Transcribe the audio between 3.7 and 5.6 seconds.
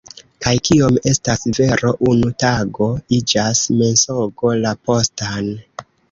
mensogo la postan.